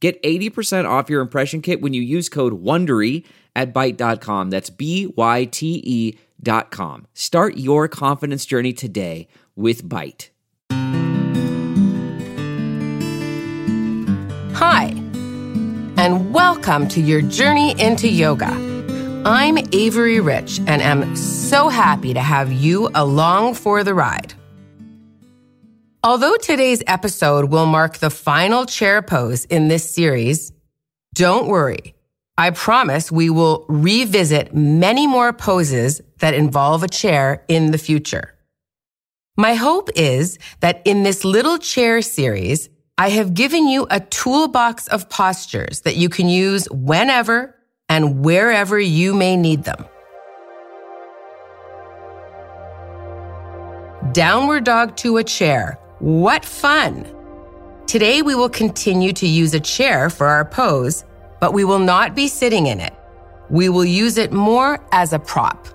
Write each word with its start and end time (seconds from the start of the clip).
Get 0.00 0.22
80% 0.22 0.88
off 0.88 1.10
your 1.10 1.20
impression 1.20 1.60
kit 1.60 1.80
when 1.80 1.92
you 1.92 2.02
use 2.02 2.28
code 2.28 2.62
WONDERY 2.62 3.24
at 3.56 3.74
Byte.com. 3.74 4.50
That's 4.50 4.70
B-Y-T-E 4.70 6.18
dot 6.40 6.70
com. 6.70 7.06
Start 7.14 7.56
your 7.56 7.88
confidence 7.88 8.46
journey 8.46 8.72
today 8.72 9.26
with 9.56 9.82
Byte. 9.82 10.28
Hi, 14.54 14.94
and 15.96 16.32
welcome 16.32 16.86
to 16.88 17.00
your 17.00 17.22
journey 17.22 17.74
into 17.80 18.08
yoga. 18.08 18.52
I'm 19.24 19.58
Avery 19.72 20.20
Rich, 20.20 20.60
and 20.68 20.80
am 20.80 21.16
so 21.16 21.68
happy 21.68 22.14
to 22.14 22.20
have 22.20 22.52
you 22.52 22.88
along 22.94 23.54
for 23.54 23.82
the 23.82 23.94
ride. 23.94 24.34
Although 26.04 26.36
today's 26.36 26.80
episode 26.86 27.50
will 27.50 27.66
mark 27.66 27.98
the 27.98 28.08
final 28.08 28.66
chair 28.66 29.02
pose 29.02 29.44
in 29.46 29.66
this 29.66 29.90
series, 29.90 30.52
don't 31.12 31.48
worry. 31.48 31.96
I 32.36 32.50
promise 32.50 33.10
we 33.10 33.30
will 33.30 33.66
revisit 33.68 34.54
many 34.54 35.08
more 35.08 35.32
poses 35.32 36.00
that 36.18 36.34
involve 36.34 36.84
a 36.84 36.88
chair 36.88 37.44
in 37.48 37.72
the 37.72 37.78
future. 37.78 38.32
My 39.36 39.54
hope 39.54 39.88
is 39.96 40.38
that 40.60 40.82
in 40.84 41.02
this 41.02 41.24
little 41.24 41.58
chair 41.58 42.00
series, 42.00 42.68
I 42.96 43.08
have 43.10 43.34
given 43.34 43.66
you 43.66 43.88
a 43.90 43.98
toolbox 43.98 44.86
of 44.86 45.08
postures 45.08 45.80
that 45.80 45.96
you 45.96 46.08
can 46.08 46.28
use 46.28 46.70
whenever 46.70 47.56
and 47.88 48.24
wherever 48.24 48.78
you 48.78 49.14
may 49.14 49.36
need 49.36 49.64
them. 49.64 49.84
Downward 54.12 54.62
dog 54.62 54.96
to 54.98 55.16
a 55.16 55.24
chair 55.24 55.76
what 56.00 56.44
fun! 56.44 57.06
Today 57.86 58.22
we 58.22 58.34
will 58.34 58.48
continue 58.48 59.12
to 59.14 59.26
use 59.26 59.54
a 59.54 59.60
chair 59.60 60.10
for 60.10 60.26
our 60.26 60.44
pose, 60.44 61.04
but 61.40 61.52
we 61.52 61.64
will 61.64 61.78
not 61.78 62.14
be 62.14 62.28
sitting 62.28 62.66
in 62.66 62.80
it. 62.80 62.94
We 63.50 63.68
will 63.68 63.84
use 63.84 64.18
it 64.18 64.30
more 64.32 64.78
as 64.92 65.12
a 65.12 65.18
prop. 65.18 65.66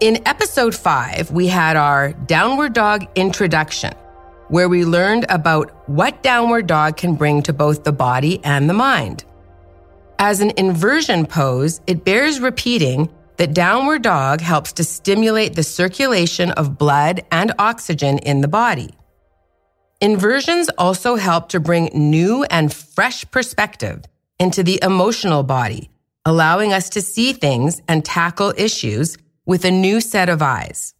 In 0.00 0.26
episode 0.26 0.74
five, 0.74 1.30
we 1.30 1.46
had 1.46 1.76
our 1.76 2.12
downward 2.12 2.72
dog 2.72 3.06
introduction, 3.14 3.92
where 4.48 4.68
we 4.68 4.84
learned 4.84 5.26
about 5.28 5.70
what 5.88 6.22
downward 6.22 6.66
dog 6.66 6.96
can 6.96 7.14
bring 7.14 7.42
to 7.42 7.52
both 7.52 7.84
the 7.84 7.92
body 7.92 8.40
and 8.44 8.68
the 8.68 8.74
mind. 8.74 9.24
As 10.18 10.40
an 10.40 10.52
inversion 10.56 11.26
pose, 11.26 11.80
it 11.86 12.04
bears 12.04 12.40
repeating 12.40 13.08
that 13.38 13.54
downward 13.54 14.02
dog 14.02 14.40
helps 14.40 14.72
to 14.74 14.84
stimulate 14.84 15.54
the 15.54 15.62
circulation 15.62 16.50
of 16.52 16.76
blood 16.76 17.22
and 17.30 17.52
oxygen 17.58 18.18
in 18.18 18.40
the 18.40 18.48
body. 18.48 18.90
Inversions 20.00 20.68
also 20.76 21.16
help 21.16 21.48
to 21.48 21.60
bring 21.60 21.90
new 21.94 22.44
and 22.44 22.72
fresh 22.72 23.28
perspective 23.30 24.04
into 24.38 24.62
the 24.62 24.78
emotional 24.82 25.42
body, 25.42 25.88
allowing 26.24 26.72
us 26.72 26.90
to 26.90 27.00
see 27.00 27.32
things 27.32 27.80
and 27.88 28.04
tackle 28.04 28.52
issues 28.56 29.16
with 29.46 29.64
a 29.64 29.70
new 29.70 30.00
set 30.00 30.28
of 30.28 30.42
eyes. 30.42 30.94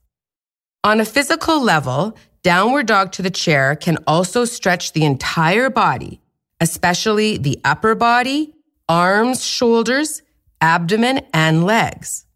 On 0.84 1.00
a 1.00 1.04
physical 1.04 1.62
level, 1.62 2.16
downward 2.43 2.87
dog 2.87 3.12
to 3.12 3.22
the 3.22 3.31
chair 3.31 3.75
can 3.75 3.98
also 4.06 4.44
stretch 4.44 4.93
the 4.93 5.04
entire 5.04 5.71
body, 5.71 6.21
especially 6.60 7.37
the 7.37 7.60
upper 7.65 7.94
body, 7.94 8.54
arms, 8.88 9.44
shoulders, 9.44 10.22
abdomen, 10.60 11.21
and 11.32 11.65
legs. 11.65 12.27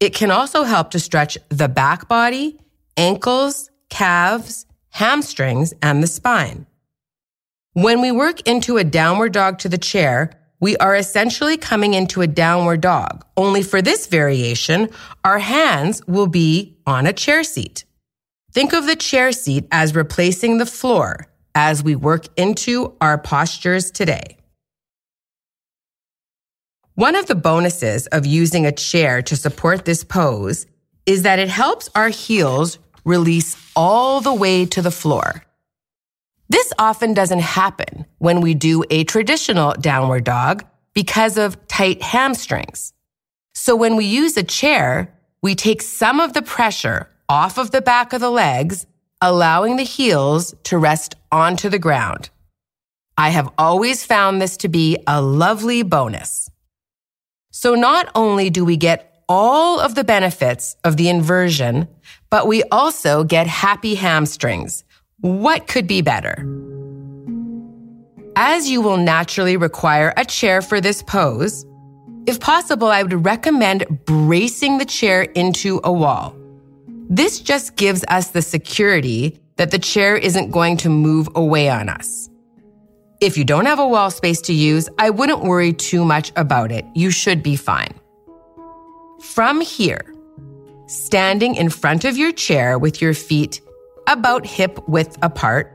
It 0.00 0.14
can 0.14 0.30
also 0.30 0.62
help 0.62 0.92
to 0.92 1.00
stretch 1.00 1.36
the 1.48 1.68
back 1.68 2.08
body, 2.08 2.58
ankles, 2.96 3.70
calves, 3.90 4.64
hamstrings, 4.90 5.74
and 5.82 6.02
the 6.02 6.06
spine. 6.06 6.66
When 7.72 8.00
we 8.00 8.12
work 8.12 8.46
into 8.48 8.76
a 8.76 8.84
downward 8.84 9.32
dog 9.32 9.58
to 9.60 9.68
the 9.68 9.78
chair, 9.78 10.32
we 10.60 10.76
are 10.78 10.96
essentially 10.96 11.56
coming 11.56 11.94
into 11.94 12.22
a 12.22 12.26
downward 12.26 12.80
dog. 12.80 13.24
Only 13.36 13.62
for 13.62 13.80
this 13.82 14.06
variation, 14.06 14.88
our 15.24 15.38
hands 15.38 16.04
will 16.06 16.26
be 16.26 16.76
on 16.86 17.06
a 17.06 17.12
chair 17.12 17.44
seat. 17.44 17.84
Think 18.52 18.72
of 18.72 18.86
the 18.86 18.96
chair 18.96 19.30
seat 19.32 19.66
as 19.70 19.94
replacing 19.94 20.58
the 20.58 20.66
floor 20.66 21.26
as 21.54 21.82
we 21.82 21.94
work 21.94 22.26
into 22.36 22.94
our 23.00 23.18
postures 23.18 23.90
today. 23.90 24.37
One 26.98 27.14
of 27.14 27.26
the 27.26 27.36
bonuses 27.36 28.08
of 28.08 28.26
using 28.26 28.66
a 28.66 28.72
chair 28.72 29.22
to 29.22 29.36
support 29.36 29.84
this 29.84 30.02
pose 30.02 30.66
is 31.06 31.22
that 31.22 31.38
it 31.38 31.48
helps 31.48 31.88
our 31.94 32.08
heels 32.08 32.80
release 33.04 33.56
all 33.76 34.20
the 34.20 34.34
way 34.34 34.66
to 34.66 34.82
the 34.82 34.90
floor. 34.90 35.44
This 36.48 36.72
often 36.76 37.14
doesn't 37.14 37.38
happen 37.38 38.04
when 38.18 38.40
we 38.40 38.54
do 38.54 38.82
a 38.90 39.04
traditional 39.04 39.74
downward 39.74 40.24
dog 40.24 40.64
because 40.92 41.38
of 41.38 41.68
tight 41.68 42.02
hamstrings. 42.02 42.92
So 43.54 43.76
when 43.76 43.94
we 43.94 44.04
use 44.04 44.36
a 44.36 44.42
chair, 44.42 45.14
we 45.40 45.54
take 45.54 45.82
some 45.82 46.18
of 46.18 46.32
the 46.32 46.42
pressure 46.42 47.08
off 47.28 47.58
of 47.58 47.70
the 47.70 47.80
back 47.80 48.12
of 48.12 48.20
the 48.20 48.28
legs, 48.28 48.86
allowing 49.20 49.76
the 49.76 49.84
heels 49.84 50.52
to 50.64 50.76
rest 50.76 51.14
onto 51.30 51.68
the 51.68 51.78
ground. 51.78 52.30
I 53.16 53.28
have 53.28 53.52
always 53.56 54.04
found 54.04 54.42
this 54.42 54.56
to 54.56 54.68
be 54.68 54.98
a 55.06 55.22
lovely 55.22 55.84
bonus. 55.84 56.50
So 57.60 57.74
not 57.74 58.08
only 58.14 58.50
do 58.50 58.64
we 58.64 58.76
get 58.76 59.20
all 59.28 59.80
of 59.80 59.96
the 59.96 60.04
benefits 60.04 60.76
of 60.84 60.96
the 60.96 61.08
inversion, 61.08 61.88
but 62.30 62.46
we 62.46 62.62
also 62.70 63.24
get 63.24 63.48
happy 63.48 63.96
hamstrings. 63.96 64.84
What 65.22 65.66
could 65.66 65.88
be 65.88 66.00
better? 66.00 66.46
As 68.36 68.70
you 68.70 68.80
will 68.80 68.96
naturally 68.96 69.56
require 69.56 70.14
a 70.16 70.24
chair 70.24 70.62
for 70.62 70.80
this 70.80 71.02
pose, 71.02 71.66
if 72.28 72.38
possible, 72.38 72.86
I 72.86 73.02
would 73.02 73.24
recommend 73.24 74.04
bracing 74.04 74.78
the 74.78 74.84
chair 74.84 75.22
into 75.22 75.80
a 75.82 75.92
wall. 75.92 76.36
This 77.10 77.40
just 77.40 77.74
gives 77.74 78.04
us 78.06 78.30
the 78.30 78.42
security 78.42 79.36
that 79.56 79.72
the 79.72 79.80
chair 79.80 80.16
isn't 80.16 80.52
going 80.52 80.76
to 80.76 80.88
move 80.88 81.28
away 81.34 81.68
on 81.68 81.88
us. 81.88 82.30
If 83.20 83.36
you 83.36 83.44
don't 83.44 83.66
have 83.66 83.80
a 83.80 83.88
wall 83.88 84.12
space 84.12 84.40
to 84.42 84.52
use, 84.52 84.88
I 84.96 85.10
wouldn't 85.10 85.42
worry 85.42 85.72
too 85.72 86.04
much 86.04 86.30
about 86.36 86.70
it. 86.70 86.86
You 86.94 87.10
should 87.10 87.42
be 87.42 87.56
fine. 87.56 87.98
From 89.20 89.60
here, 89.60 90.14
standing 90.86 91.56
in 91.56 91.68
front 91.68 92.04
of 92.04 92.16
your 92.16 92.30
chair 92.30 92.78
with 92.78 93.02
your 93.02 93.14
feet 93.14 93.60
about 94.06 94.46
hip 94.46 94.78
width 94.88 95.18
apart, 95.20 95.74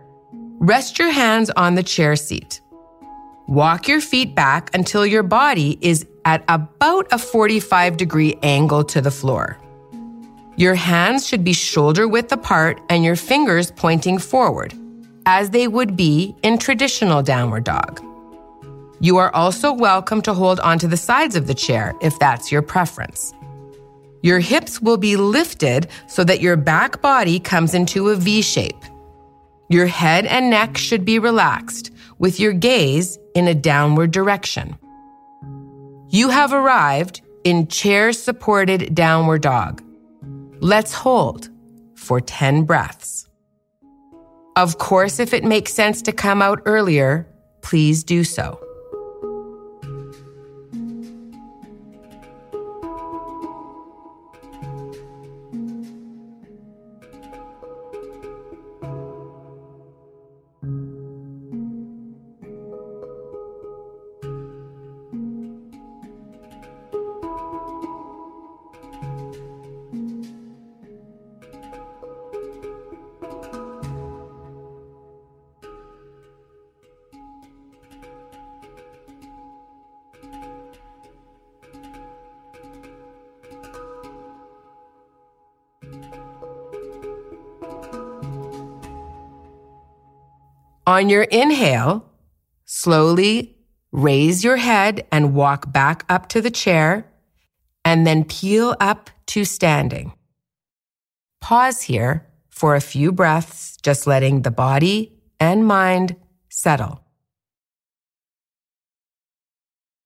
rest 0.59 0.97
your 0.97 1.11
hands 1.11 1.49
on 1.49 1.75
the 1.75 1.83
chair 1.83 2.15
seat. 2.15 2.61
Walk 3.49 3.89
your 3.89 3.99
feet 3.99 4.33
back 4.33 4.73
until 4.73 5.05
your 5.05 5.23
body 5.23 5.77
is 5.81 6.05
at 6.23 6.45
about 6.47 7.11
a 7.11 7.17
45 7.17 7.97
degree 7.97 8.39
angle 8.41 8.85
to 8.85 9.01
the 9.01 9.11
floor. 9.11 9.57
Your 10.55 10.75
hands 10.75 11.27
should 11.27 11.43
be 11.43 11.51
shoulder 11.51 12.07
width 12.07 12.31
apart 12.31 12.79
and 12.89 13.03
your 13.03 13.17
fingers 13.17 13.69
pointing 13.69 14.17
forward 14.17 14.73
as 15.25 15.50
they 15.50 15.67
would 15.67 15.95
be 15.95 16.35
in 16.44 16.57
traditional 16.57 17.22
downward 17.22 17.63
dog. 17.63 18.01
You 19.00 19.18
are 19.18 19.36
also 19.36 19.74
welcome 19.74 20.21
to 20.21 20.33
hold 20.33 20.59
onto 20.62 20.88
the 20.88 20.97
sides 20.97 21.36
of 21.36 21.47
the 21.47 21.53
chair 21.53 21.94
if 22.01 22.18
that's 22.19 22.51
your 22.51 22.62
preference. 22.62 23.33
Your 24.21 24.39
hips 24.39 24.81
will 24.81 24.97
be 24.97 25.18
lifted 25.18 25.88
so 26.07 26.24
that 26.24 26.39
your 26.39 26.56
back 26.56 27.01
body 27.01 27.39
comes 27.39 27.74
into 27.74 28.09
a 28.09 28.15
V 28.15 28.42
shape. 28.42 28.83
Your 29.69 29.88
head 29.88 30.25
and 30.25 30.50
neck 30.50 30.77
should 30.77 31.03
be 31.03 31.19
relaxed 31.19 31.92
with 32.19 32.39
your 32.39 32.53
gaze 32.53 33.19
in 33.36 33.47
a 33.47 33.53
downward 33.53 34.12
direction. 34.12 34.77
You 36.09 36.30
have 36.30 36.53
arrived 36.53 37.21
in 37.44 37.68
chair 37.68 38.13
supported 38.13 38.95
downward 38.95 39.42
dog. 39.42 39.83
Let's 40.62 40.94
hold 40.94 41.50
for 41.95 42.21
10 42.21 42.63
breaths. 42.63 43.27
Of 44.55 44.77
course, 44.77 45.19
if 45.19 45.33
it 45.33 45.44
makes 45.44 45.73
sense 45.73 46.01
to 46.03 46.11
come 46.11 46.41
out 46.41 46.61
earlier, 46.65 47.27
please 47.61 48.03
do 48.03 48.23
so. 48.23 48.62
On 90.85 91.09
your 91.09 91.24
inhale, 91.24 92.09
slowly 92.65 93.56
raise 93.94 94.44
your 94.44 94.57
head 94.57 95.07
and 95.12 95.33
walk 95.33 95.71
back 95.71 96.03
up 96.09 96.27
to 96.30 96.41
the 96.41 96.51
chair, 96.51 97.06
and 97.85 98.06
then 98.06 98.25
peel 98.25 98.75
up 98.80 99.09
to 99.27 99.45
standing. 99.45 100.13
Pause 101.39 101.81
here 101.83 102.27
for 102.50 102.75
a 102.75 102.81
few 102.81 103.12
breaths, 103.12 103.77
just 103.81 104.07
letting 104.07 104.41
the 104.41 104.51
body 104.51 105.13
and 105.39 105.65
mind 105.65 106.15
settle. 106.50 107.01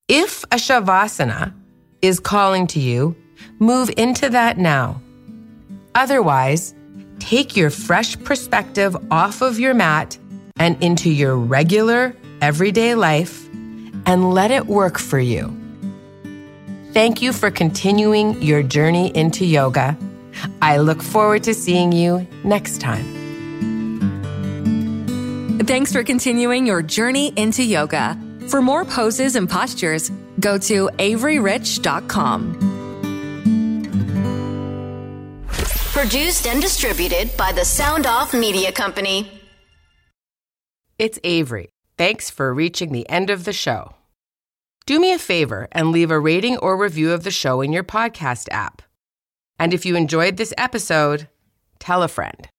If 0.07 0.43
a 0.45 0.55
Shavasana 0.57 1.53
is 2.01 2.19
calling 2.19 2.67
to 2.67 2.79
you, 2.79 3.15
move 3.59 3.89
into 3.97 4.29
that 4.29 4.57
now. 4.57 5.01
Otherwise, 5.95 6.75
take 7.19 7.57
your 7.57 7.69
fresh 7.69 8.17
perspective 8.19 8.95
off 9.11 9.41
of 9.41 9.59
your 9.59 9.73
mat 9.73 10.17
and 10.59 10.81
into 10.83 11.09
your 11.09 11.37
regular, 11.37 12.15
everyday 12.41 12.95
life 12.95 13.47
and 14.07 14.33
let 14.33 14.51
it 14.51 14.65
work 14.65 14.97
for 14.97 15.19
you. 15.19 15.55
Thank 16.93 17.21
you 17.21 17.33
for 17.33 17.51
continuing 17.51 18.41
your 18.41 18.63
journey 18.63 19.15
into 19.15 19.45
yoga. 19.45 19.97
I 20.61 20.77
look 20.77 21.03
forward 21.03 21.43
to 21.43 21.53
seeing 21.53 21.91
you 21.91 22.25
next 22.43 22.79
time. 22.79 23.05
Thanks 25.59 25.91
for 25.91 26.03
continuing 26.03 26.65
your 26.65 26.81
journey 26.81 27.33
into 27.35 27.63
yoga. 27.63 28.17
For 28.47 28.61
more 28.61 28.85
poses 28.85 29.35
and 29.35 29.49
postures, 29.49 30.09
go 30.39 30.57
to 30.57 30.89
AveryRich.com. 30.97 32.63
Produced 35.91 36.47
and 36.47 36.61
distributed 36.61 37.35
by 37.35 37.51
the 37.51 37.65
Sound 37.65 38.05
Off 38.05 38.33
Media 38.33 38.71
Company. 38.71 39.36
It's 40.99 41.19
Avery. 41.23 41.69
Thanks 41.95 42.31
for 42.31 42.51
reaching 42.51 42.91
the 42.91 43.07
end 43.07 43.29
of 43.29 43.43
the 43.43 43.53
show. 43.53 43.93
Do 44.87 44.99
me 44.99 45.13
a 45.13 45.19
favor 45.19 45.67
and 45.71 45.91
leave 45.91 46.09
a 46.09 46.19
rating 46.19 46.57
or 46.57 46.75
review 46.75 47.11
of 47.11 47.23
the 47.23 47.29
show 47.29 47.61
in 47.61 47.71
your 47.71 47.83
podcast 47.83 48.47
app. 48.49 48.81
And 49.59 49.75
if 49.75 49.85
you 49.85 49.95
enjoyed 49.95 50.37
this 50.37 50.55
episode, 50.57 51.27
tell 51.77 52.01
a 52.01 52.07
friend. 52.07 52.49